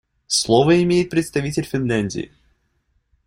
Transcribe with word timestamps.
Слово 0.25 0.81
имеет 0.81 1.11
представитель 1.11 1.63
Финляндии. 1.63 2.31